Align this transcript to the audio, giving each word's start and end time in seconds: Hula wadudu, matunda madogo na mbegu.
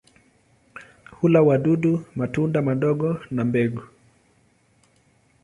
Hula 1.11 1.41
wadudu, 1.41 2.05
matunda 2.15 2.61
madogo 2.61 3.19
na 3.31 3.45
mbegu. 3.45 3.83